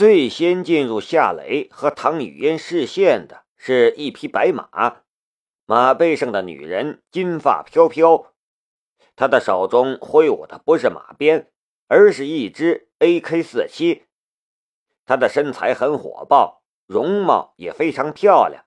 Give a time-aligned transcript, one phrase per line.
[0.00, 5.02] 最先进入夏雷和唐雨嫣视线的是一匹白马，
[5.66, 8.32] 马背上的女人金发飘飘，
[9.14, 11.50] 她的手中挥舞的不是马鞭，
[11.86, 14.04] 而是一支 AK-47。
[15.04, 18.64] 她的身材很火爆，容貌也非常漂亮，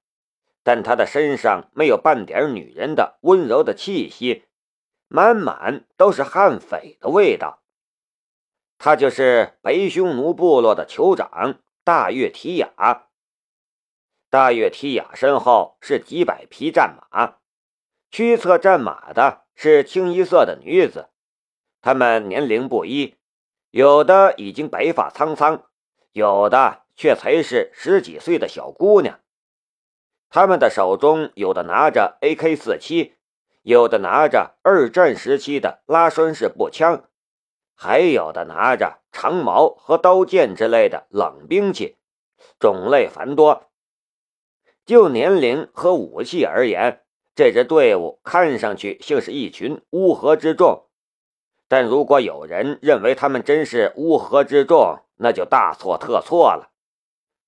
[0.61, 4.43] 但她的身上没有半点女人的温柔的气息，
[5.07, 7.62] 满满都是悍匪的味道。
[8.85, 13.07] 他就是白匈奴部落的酋长大月提雅。
[14.29, 17.35] 大月提雅身后是几百匹战马，
[18.11, 21.07] 驱策战马的是清一色的女子，
[21.79, 23.15] 她们年龄不一，
[23.69, 25.63] 有的已经白发苍苍，
[26.11, 29.21] 有的却才是十几岁的小姑娘。
[30.27, 33.13] 他们的手中有的拿着 AK-47，
[33.61, 37.05] 有的拿着二战时期的拉栓式步枪。
[37.75, 41.97] 还有的拿着长矛和刀剑之类的冷兵器，
[42.59, 43.69] 种类繁多。
[44.85, 47.03] 就年龄和武器而言，
[47.35, 50.87] 这支队伍看上去像是一群乌合之众。
[51.67, 56.71] 但如果有人认为他们真是乌合之众，那就大错特错了。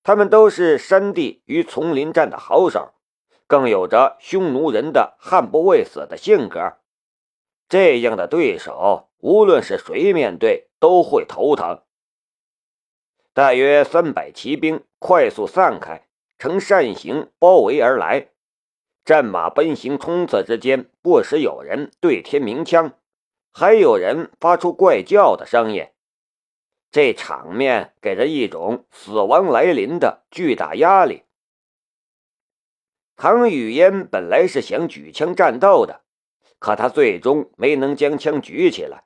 [0.02, 2.94] 他们都是山地与丛林战的好手，
[3.46, 6.78] 更有着匈奴人的悍不畏死的性格。
[7.68, 9.05] 这样的对手。
[9.18, 11.82] 无论是谁面对都会头疼。
[13.32, 18.28] 大约三百骑兵快速散开，呈扇形包围而来。
[19.04, 22.98] 战马奔行冲刺之间，不时有人对天鸣枪，
[23.52, 25.86] 还有人发出怪叫的声音。
[26.90, 31.24] 这场面给人一种死亡来临的巨大压力。
[33.16, 36.02] 唐雨嫣本来是想举枪战斗的，
[36.58, 39.04] 可他最终没能将枪举起来。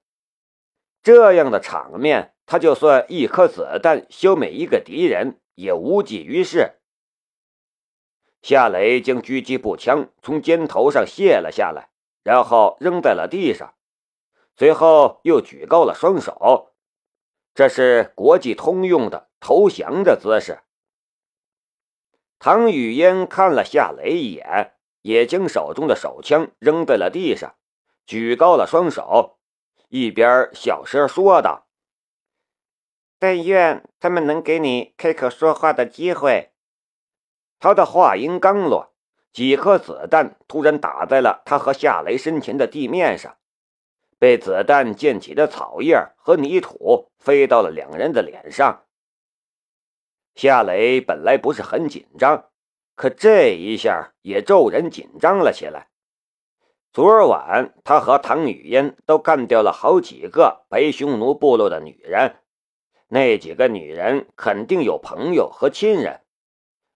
[1.03, 6.81] 这样的场面，他就算一颗子弹消灭一个敌人，也无济于事。
[8.43, 11.91] 夏雷将狙击步枪从肩头上卸了下来，
[12.22, 13.75] 然后扔在了地上，
[14.56, 16.75] 随后又举高了双手，
[17.55, 20.61] 这是国际通用的投降的姿势。
[22.38, 27.55] 唐雨嫣看了夏雷一眼，也将手中的手枪扔在了地上，
[28.06, 29.38] 举高了双手。
[29.88, 31.66] 一边小声说道
[33.19, 36.53] ：“但愿他们能给你开口说话的机会。”
[37.59, 38.94] 他的话音刚落，
[39.33, 43.37] 几颗子弹突然打在了他和夏雷身前的地面上，
[44.19, 48.84] 被子弹溅起的草叶和泥土飞到了两人的脸上。
[50.37, 52.50] 夏雷本来不是很紧张，
[53.00, 55.88] 可这一下也骤然紧张了起来。
[56.93, 62.43] 昨晚，他和唐雨嫣都干掉了好几个白匈奴部落的女人，
[63.09, 66.21] 那几个女人肯定有朋友和亲人。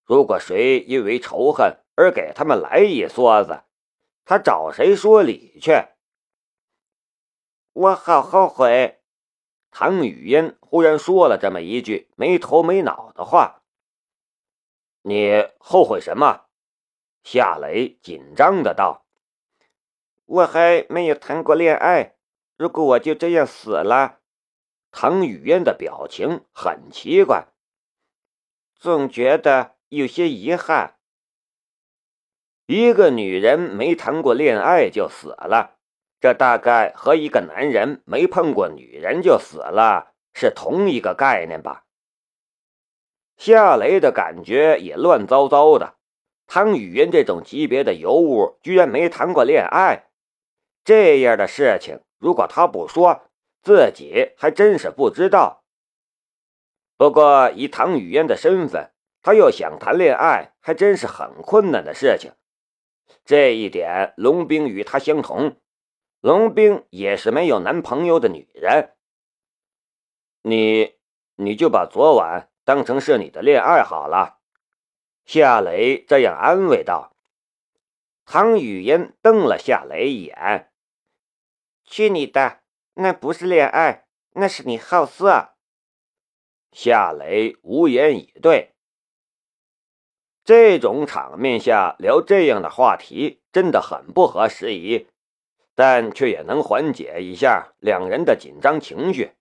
[0.05, 3.63] 如果谁因为仇恨而给他们来一梭子，
[4.27, 5.73] 他找谁说理去？
[7.73, 9.01] 我好后悔。
[9.71, 13.63] 唐雨嫣忽然说了这么一句没头没脑的话。
[15.07, 16.47] 你后悔什么？
[17.23, 19.05] 夏雷紧张的道。
[20.25, 22.15] 我还没有谈过恋爱，
[22.57, 24.21] 如果我就这样死了，
[24.91, 27.49] 唐雨嫣的表情很奇怪，
[28.77, 30.97] 总觉得有些遗憾。
[32.65, 35.77] 一个女人没谈过恋爱就死了，
[36.19, 41.84] 这大概和一个男人没碰过女人就死了是同一个概念吧？
[43.37, 45.97] 夏雷的感觉也乱糟糟的，
[46.47, 50.09] 唐雨嫣这种级别的尤物居然没谈过恋爱。
[50.85, 53.23] 这样的事情，如果他不说，
[53.63, 55.65] 自己还真是不知道。
[56.97, 62.33] 不过以唐雨嫣的身份，他要想谈恋爱，还真是很困难的事情。
[63.25, 65.57] 这一点，龙兵与他相同，
[66.21, 68.95] 龙兵也是没有男朋友的女人。
[70.43, 70.95] 你，
[71.37, 74.39] 你就把昨晚当成是你的恋爱好了。
[75.25, 77.15] 夏雷这样安慰道。
[78.27, 80.73] 唐雨嫣瞪了夏雷一眼。
[81.85, 82.61] 去你的！
[82.95, 85.51] 那不是恋爱，那是你好色。
[86.73, 88.73] 夏雷无言以对。
[90.45, 95.09] 这种场面下聊这样的话题真的很不合时宜，
[95.75, 99.33] 但却也能缓解一下两人的紧张情绪。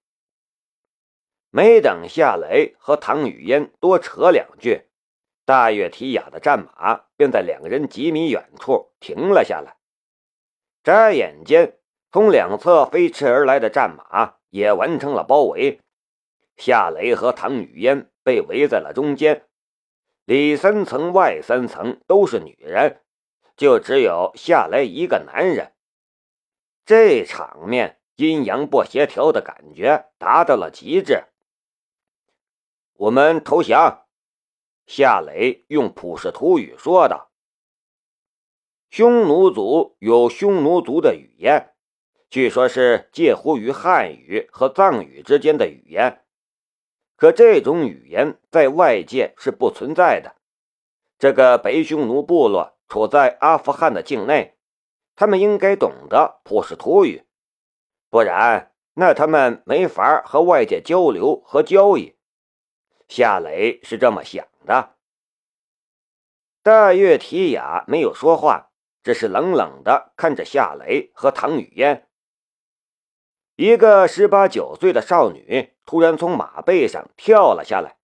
[1.56, 4.88] 没等夏雷和唐雨嫣多扯两句，
[5.46, 9.78] 大月提雅的战马便在两人几米远处停了下来。
[10.84, 11.78] 眨眼间。
[12.12, 15.80] 从两侧飞驰而来的战马也完成了包围，
[16.58, 19.48] 夏雷和唐雨嫣被围在了中间，
[20.26, 23.02] 里三层外三层都是女人，
[23.56, 25.74] 就只有夏雷一个男人。
[26.86, 31.24] 这场面阴阳不协调的感觉达到了极致。
[33.04, 34.06] 我们投降，
[34.86, 37.32] 夏雷用普什图语说道。
[38.90, 41.74] 匈奴族有匈奴族的语言。
[42.30, 46.24] 据说，是介乎于汉语和藏语之间的语言，
[47.18, 50.38] 可这种语言在外界是不存在的。
[51.20, 54.56] 这个北匈奴部落处在阿富汗的境内，
[55.18, 57.26] 他们应该懂得普什图语，
[58.10, 62.13] 不然那他们没法和外界交流和交易。
[63.08, 64.96] 夏雷是这么想的。
[66.62, 68.72] 大月提雅没有说话，
[69.04, 72.08] 只是冷冷的看着夏雷和唐雨嫣。
[73.56, 77.98] 一个十八九岁的少女突然从马背上跳了下来，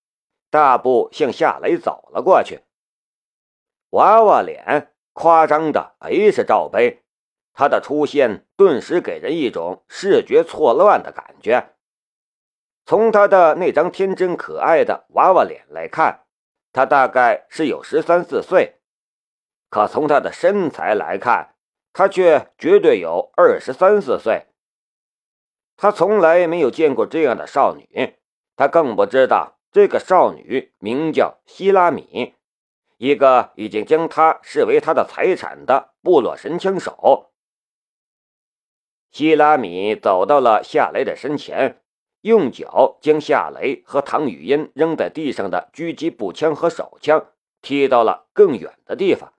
[0.50, 2.62] 大步向夏雷走了过去。
[3.92, 7.02] 娃娃脸夸张的 H 罩杯，
[7.54, 11.74] 她的出现顿时给人一种视觉错乱的感觉。
[12.90, 16.22] 从她的那张天真可爱的娃娃脸来看，
[16.74, 18.80] 她大概是有十三四岁；
[19.70, 21.54] 可从她的身材来看，
[21.94, 24.48] 她却绝对有二十三四岁。
[25.78, 28.16] 他从来没有见过这样的少女，
[28.56, 32.34] 他更不知道这个少女名叫希拉米，
[32.98, 37.32] 一个已经将她视为他的财产的部落神枪手。
[39.12, 41.80] 希拉米走到了夏雷的身前，
[42.22, 47.28] 用脚将夏雷和唐雨嫣扔在地上的狙击步枪和手枪
[47.62, 49.34] 踢到了更远的地方，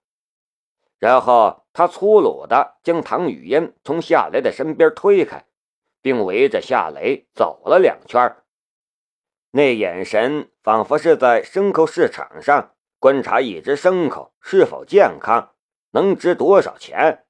[0.99, 5.45] 然后他粗鲁地将唐雨嫣从夏雷的身边推开。
[6.03, 8.35] 并围着夏雷走了两圈，
[9.51, 15.55] 那眼神仿佛是在牲口市场上观察一只牲口是否健康，
[15.91, 17.27] 能值多少钱。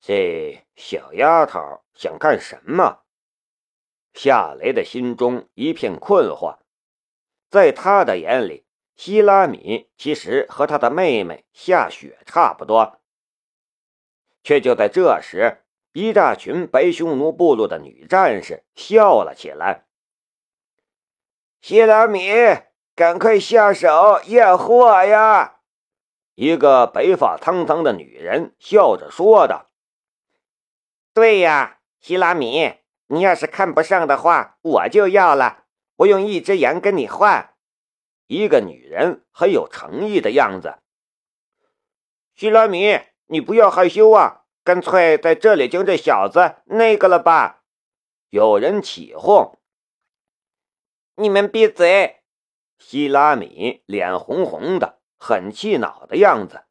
[0.00, 3.00] 这小丫头想干什么？
[4.12, 6.58] 夏雷的心中一片困惑。
[7.48, 8.64] 在他的眼里，
[8.96, 13.00] 希拉米其实和他的妹妹夏雪差不多。
[14.42, 15.64] 却就在这时。
[15.92, 19.86] 一大群白匈奴部落的女战士笑了起来。
[21.60, 22.30] 希拉米，
[22.94, 25.62] 赶快下手验货呀！
[26.36, 29.66] 一个白发苍苍的女人笑着说道
[31.12, 32.74] ：“对呀，希拉米，
[33.12, 35.64] 你要是看不上的话，我就要了。
[35.96, 37.54] 我用一只羊跟你换。”
[38.28, 40.78] 一个女人很有诚意的样子。
[42.36, 44.44] 希拉米，你不要害羞啊！
[44.62, 47.64] 干脆在这里将这小子那个了吧！
[48.28, 49.58] 有人起哄。
[51.16, 52.20] 你们闭嘴！
[52.78, 56.62] 希拉米脸红红的，很气恼的样子。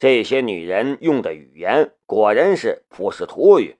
[0.00, 3.78] 这些女人用的语言果然是普什图语，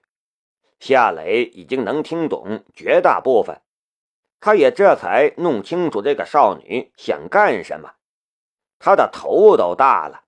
[0.79, 3.61] 夏磊已经能听懂绝大部分，
[4.39, 7.95] 他也这才弄清楚这个少女想干什么。
[8.79, 10.23] 他的头都大了，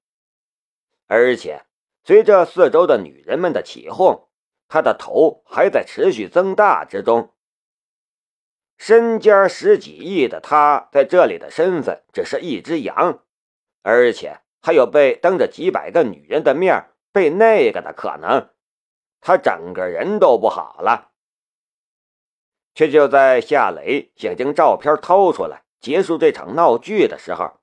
[1.07, 1.65] 而且。
[2.03, 4.27] 随着四周的女人们的起哄，
[4.67, 7.35] 他的头还在持续增大之中。
[8.75, 13.23] 身家十几亿的他，在这里的身份只是一只羊，
[13.83, 18.49] 而且还有被当着几百个女人的面被那个的可能，
[19.21, 21.11] 他整个人都不好了。
[22.73, 27.59] 却就在夏雷想将照片掏出来结束这场闹剧的时候，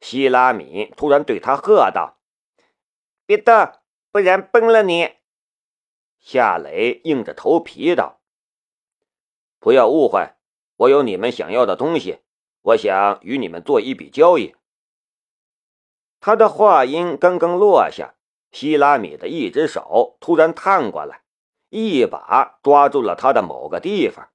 [0.00, 2.18] 希拉米突然对他喝道。
[3.24, 3.72] 别动，
[4.10, 5.14] 不然崩了你！
[6.18, 8.20] 夏雷硬着头皮道
[9.60, 10.34] ：“不要误会，
[10.76, 12.20] 我有你们想要的东西，
[12.62, 14.54] 我想与你们做一笔交易。”
[16.20, 18.15] 他的话音刚刚落下，
[18.52, 21.22] 希拉米的一只手突然探过来，
[21.68, 24.28] 一把抓住了他的某个地方。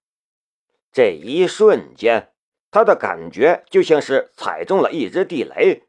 [0.91, 2.33] 这一瞬间，
[2.69, 5.87] 他的感觉就像是踩中了一只地雷。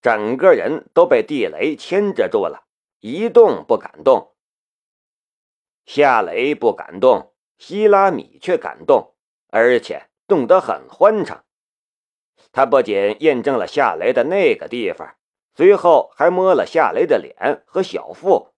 [0.00, 2.64] 整个人都被地雷牵制住了，
[3.00, 4.34] 一动不敢动。
[5.86, 9.14] 夏雷不敢动，希拉米却敢动，
[9.48, 11.44] 而且动得很欢畅。
[12.50, 15.14] 他不仅验证了夏雷的那个地方，
[15.54, 18.54] 随后还摸了夏雷的脸和小腹，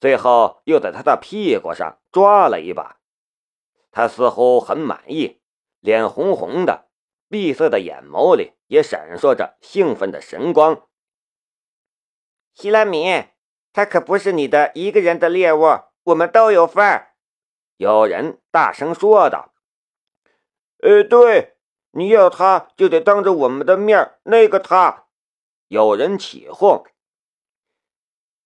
[0.00, 3.00] 最后又在他的屁股上抓了一把。
[3.90, 5.40] 他似乎很满意，
[5.80, 6.88] 脸红红的。
[7.28, 10.86] 闭塞的眼眸里也闪烁着兴奋的神光。
[12.52, 13.24] 希拉米，
[13.72, 17.14] 他可不是你的一个人的猎物，我们都有份儿。
[17.76, 19.52] 有人大声说道
[20.78, 21.56] ：“呃，对，
[21.90, 25.03] 你要他就得当着我们的面那个他。
[25.68, 26.84] 有人起哄。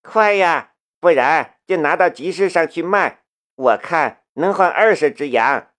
[0.03, 5.73] 快呀，不然就拿到集市上去卖，我看能换二十只羊。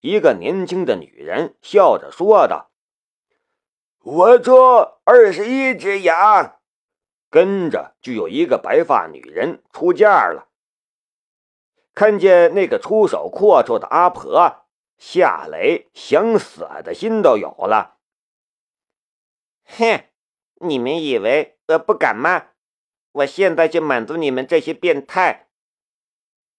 [0.00, 2.70] 一个年轻的女人笑着说道
[4.00, 6.60] ：“我说二十一只羊。”
[7.30, 10.48] 跟着就有一个白发女人出价了。
[11.94, 17.98] 看见那个出手阔绰的阿婆，夏雷想死的心都有了。
[19.64, 20.04] 哼，
[20.60, 22.48] 你们以为我不敢吗？
[23.12, 25.48] 我现在就满足你们这些变态。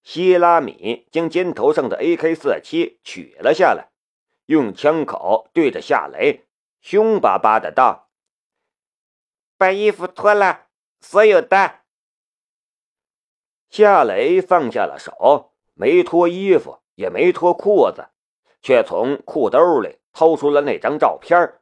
[0.03, 3.91] 希拉米将肩头上的 AK-47 取了下来，
[4.45, 6.47] 用枪口对着夏雷，
[6.81, 8.09] 凶巴巴的道。
[9.57, 10.67] 把衣服脱了，
[11.01, 11.81] 所有的。
[13.69, 18.09] 夏雷放下了手，没脱衣服，也没脱裤子，
[18.61, 21.58] 却从裤兜里掏出了那张照片。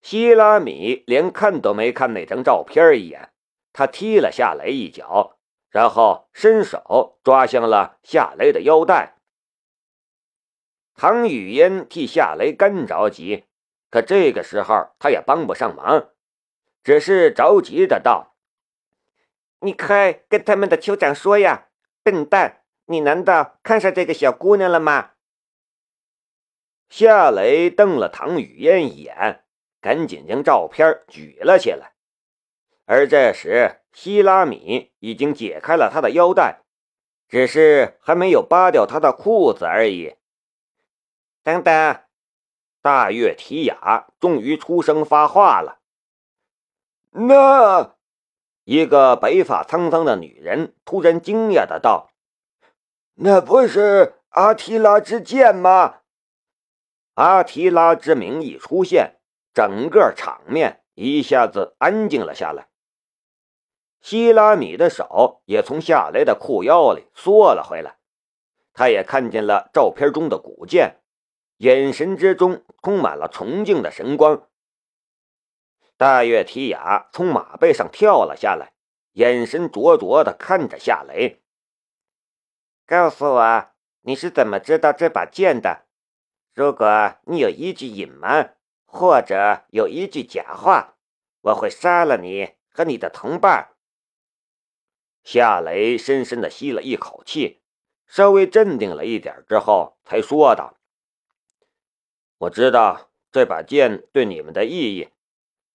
[0.00, 3.32] 希拉米连看都没看那张照片一眼，
[3.72, 5.38] 他踢了夏雷一脚，
[5.70, 9.16] 然后伸手抓向了夏雷的腰带。
[10.94, 13.44] 唐雨嫣替夏雷干着急，
[13.90, 16.08] 可这个时候他也帮不上忙。
[16.82, 18.34] 只是着急的道
[19.60, 21.68] ：“你快跟他们的酋长说呀，
[22.02, 22.62] 笨蛋！
[22.86, 25.10] 你难道看上这个小姑娘了吗？”
[26.88, 29.44] 夏雷瞪了唐雨嫣一眼，
[29.80, 31.92] 赶紧将照片举了起来。
[32.86, 36.60] 而这时，希拉米已经解开了他的腰带，
[37.28, 40.16] 只是还没有扒掉他的裤子而已。
[41.42, 42.00] 等等，
[42.80, 45.80] 大月提雅终于出声发话了。
[47.10, 47.96] 那
[48.64, 52.10] 一个白发苍苍的女人突然惊讶的道
[53.20, 56.00] ：“那不是阿提拉之剑吗？”
[57.14, 59.17] 阿提拉之名一出现，
[59.58, 62.68] 整个场面一下子安静了下来。
[64.00, 67.98] 希拉米的手也从夏雷的裤腰里缩了回来，
[68.72, 71.00] 他也看见了照片中的古剑，
[71.56, 74.48] 眼神之中充满了崇敬的神光。
[75.96, 78.74] 大月提雅从马背上跳了下来，
[79.14, 81.42] 眼神灼灼的看着夏雷。
[82.86, 83.70] 告诉我，
[84.02, 85.86] 你是怎么知道这把剑的？
[86.54, 88.54] 如果你有一句隐瞒，
[88.90, 90.96] 或者有一句假话，
[91.42, 93.74] 我会杀了你和你的同伴。
[95.22, 97.60] 夏雷深深的吸了一口气，
[98.06, 100.78] 稍微镇定了一点之后，才说道
[102.38, 105.10] ：“我知道这把剑对你们的意义。”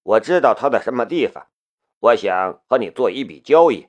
[0.01, 1.47] 我知道它在什么地方，
[1.99, 3.87] 我想和你做一笔交易。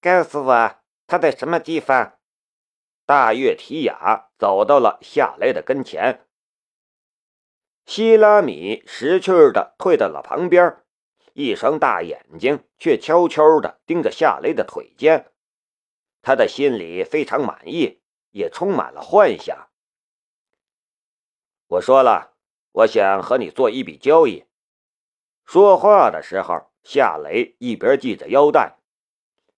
[0.00, 2.18] 告诉我它在什么地方。
[3.06, 6.25] 大月提雅走到了夏雷的跟前，
[7.86, 10.76] 希拉米识趣的退到了旁边，
[11.32, 15.32] 一双大眼睛却悄悄的盯着夏雷的腿间。
[16.20, 18.02] 他的心里非常满意，
[18.32, 19.68] 也充满了幻想。
[21.68, 22.34] 我说了。
[22.72, 24.44] 我想和你做一笔交易。
[25.46, 28.76] 说话的时候，夏雷一边系着腰带。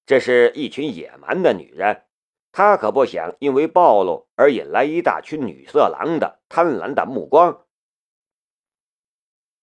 [0.06, 2.04] 这是一群野蛮的女人，
[2.52, 7.66] 他可不想因为暴露而引来一大群女色狼的贪婪的目光。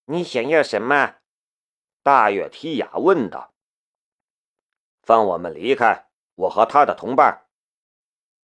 [0.08, 1.16] 你想要什么？
[2.04, 3.52] 大月提雅问道。
[5.02, 7.48] 放我们离开，我和他的同伴。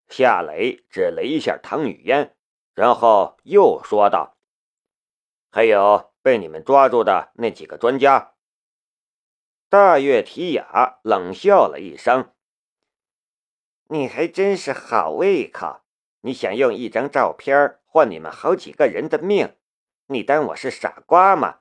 [0.08, 2.34] 夏雷指了一下唐雨嫣，
[2.74, 4.36] 然后又说道。
[5.52, 8.34] 还有被你们抓住的那几个专家。
[9.68, 12.34] 大月提雅冷笑了一声
[13.90, 15.82] ：“你还真是好胃口！
[16.22, 19.56] 你想用一张照片换你们好几个人的命？
[20.06, 21.60] 你当我是傻瓜吗？”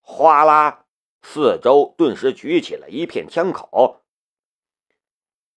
[0.00, 0.86] 哗啦，
[1.22, 4.04] 四周顿时举起了一片枪口。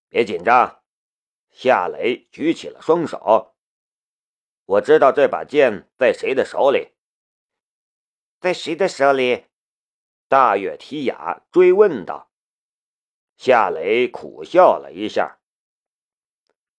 [0.08, 0.82] 别紧张，
[1.50, 3.54] 夏雷举起了双手。
[4.64, 6.92] 我知道这把剑在谁的手里。
[8.40, 9.46] 在谁的手里？
[10.26, 12.30] 大月提雅追问道。
[13.36, 15.38] 夏雷苦笑了一下。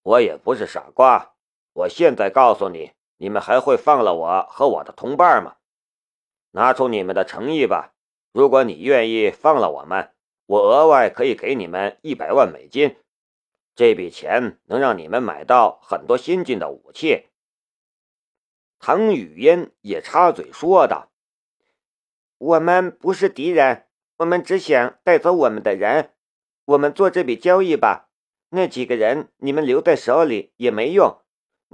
[0.04, 1.36] 我也不是傻瓜，
[1.74, 5.58] 我现在告诉你，你们还会放了我和我的同伴吗？
[6.54, 7.94] 拿出你们的诚意吧。
[8.32, 10.10] 如果你愿意放了我们，
[10.48, 12.96] 我额外可以给你们一百万美金，
[13.76, 17.28] 这笔钱能让你们买到很多先进的武器。
[18.80, 21.12] 唐雨嫣也插嘴说道。
[22.40, 23.86] 我们不是敌人，
[24.18, 26.16] 我们只想带走我们的人。
[26.66, 28.10] 我们做这笔交易吧。
[28.50, 31.21] 那几个人你们留在手里也没用，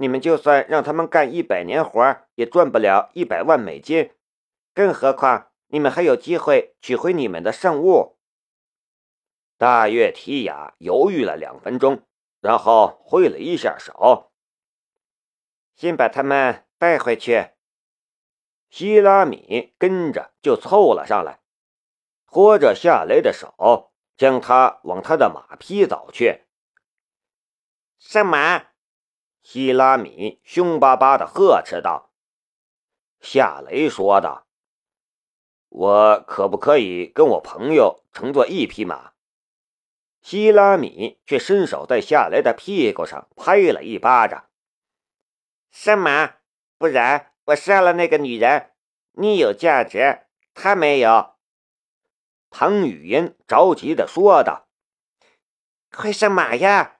[0.00, 4.12] 你们就算让他们干一百年活，也赚不了一百万美金。
[4.72, 8.16] 更何况，你们还有机会取回你们的圣物。
[9.56, 12.02] 大月提雅犹豫了两分钟，
[12.40, 14.30] 然后挥了一下手
[15.74, 17.50] ：“先把他们带回去。”
[18.70, 21.40] 希拉米跟着就凑了上来，
[22.26, 26.44] 拖着夏雷的手，将他往他的马匹走去。
[27.98, 28.66] 上马！
[29.50, 32.12] 希拉米凶巴巴的呵斥道。
[33.18, 34.46] 夏雷说道
[35.70, 39.14] ：“我可不可以跟我朋友乘坐一匹马？”
[40.20, 44.50] 希拉米却伸手在夏雷的屁股上拍了一巴掌
[45.72, 46.34] ：“上马，
[46.76, 48.72] 不然我杀了那个女人。
[49.12, 51.36] 你有价值，他没有。”
[52.52, 54.68] 唐雨嫣着急的说道
[55.90, 56.96] ：“快上马呀！”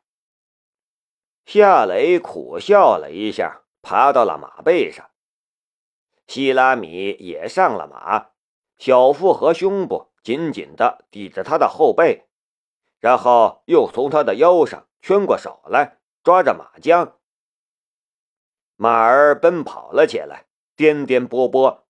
[1.51, 5.09] 夏雷苦笑了一下，爬到了马背上。
[6.27, 8.33] 希拉米也上了马，
[8.77, 12.29] 小腹和胸部紧紧的抵着他的后背，
[12.99, 17.15] 然后又从他的腰上圈过手来，抓着马缰。
[18.77, 20.45] 马儿奔跑了起来，
[20.77, 21.85] 颠颠簸簸。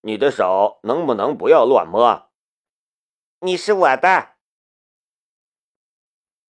[0.00, 2.28] 你的手能不能不要乱摸？
[3.38, 4.39] 你是我的。